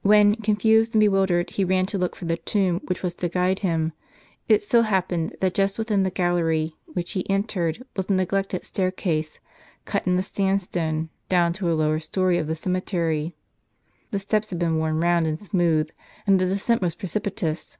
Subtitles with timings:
[0.00, 3.58] When, confused and bewildered, he ran to look for the tomb which was to guide
[3.58, 3.92] him,
[4.48, 8.90] it so happened, that, just within the gallery which he entered, was a neglected stair
[8.90, 9.40] case,
[9.84, 13.34] cut in the sandstone, down to a lower story of the ceme tery.
[14.10, 15.90] The steps had been worn round and smooth,
[16.26, 17.76] and the descent was precipitous.